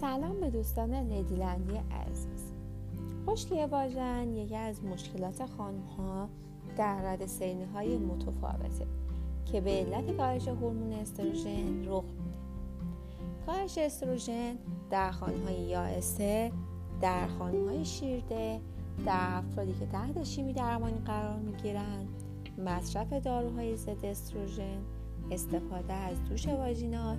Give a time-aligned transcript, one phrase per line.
[0.00, 2.52] سلام به دوستان لیدیلندی عزیز.
[3.26, 6.28] خشکی واژن یکی از مشکلات خانمها
[6.76, 8.86] در رد سینی های متفاوته
[9.52, 12.36] که به علت کاهش هورمون استروژن رخ میده.
[13.46, 14.54] کاهش استروژن
[14.90, 16.52] در خانمهای یائسه
[17.00, 18.60] در خانمهای شیرده
[19.06, 22.08] در افرادی که تحت شیمی درمانی قرار می‌گیرند
[22.66, 24.78] مصرف داروهای ضد استروژن
[25.30, 27.16] استفاده از دوش واژینال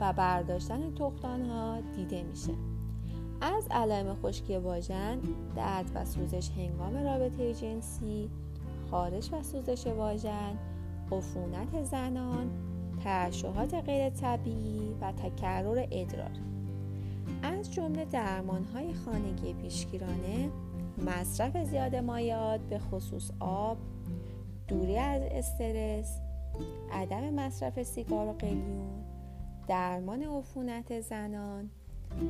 [0.00, 2.52] و برداشتن تختان ها دیده میشه.
[3.40, 5.18] از علائم خشکی واژن
[5.56, 8.30] درد و سوزش هنگام رابطه جنسی
[8.90, 10.58] خارش و سوزش واژن
[11.12, 12.50] عفونت زنان
[13.04, 16.30] ترشحات غیر طبیعی و تکرر ادرار.
[17.42, 20.50] از جمله درمان های خانگی پیشگیرانه
[21.06, 23.76] مصرف زیاد مایعات به خصوص آب
[24.68, 26.20] دوری از استرس
[26.92, 29.15] عدم مصرف سیگار و قلیون
[29.68, 31.70] درمان عفونت زنان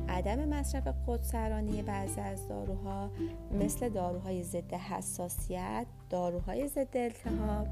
[0.09, 3.11] عدم مصرف خودسرانی بعضی از داروها
[3.51, 7.67] مثل داروهای ضد حساسیت داروهای ضد التهاب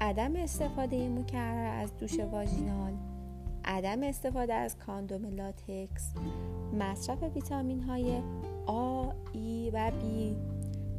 [0.00, 2.92] عدم استفاده مکرر از دوش واژینال
[3.64, 6.12] عدم استفاده از کاندوم لاتکس
[6.78, 8.22] مصرف ویتامین های
[8.66, 10.36] آ، ای و بی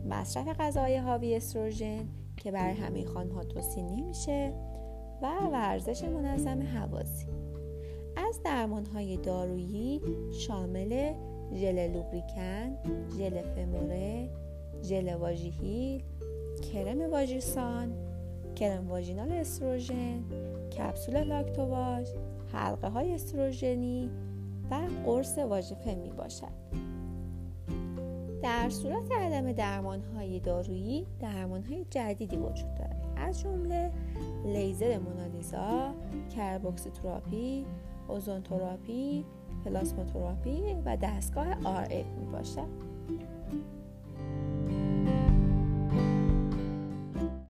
[0.09, 4.53] مصرف غذای حاوی استروژن که برای همه خانمها توصیه نمیشه
[5.21, 7.25] و ورزش منظم حوازی
[8.27, 11.13] از درمان های دارویی شامل
[11.53, 12.77] ژل لوبریکن،
[13.17, 14.29] ژل فموره،
[14.83, 16.03] ژل واژیهیل،
[16.73, 17.93] کرم واژیسان،
[18.55, 20.23] کرم واژینال استروژن،
[20.77, 22.09] کپسول لاکتوواژ،
[22.53, 24.09] حلقه های استروژنی
[24.71, 26.59] و قرص واژفه می باشد.
[28.43, 33.91] در صورت عدم درمان های دارویی درمان های جدیدی وجود دارد از جمله
[34.45, 35.93] لیزر مونالیزا،
[36.35, 37.65] کربوکسیتراپی،
[38.09, 39.25] اوزون تراپی،
[39.65, 41.87] پلاسماتراپی و دستگاه RF
[42.19, 42.89] می باشد.